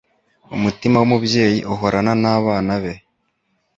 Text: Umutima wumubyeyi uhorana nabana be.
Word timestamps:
Umutima 0.55 0.95
wumubyeyi 0.99 1.59
uhorana 1.73 2.11
nabana 2.21 2.75
be. 2.83 2.93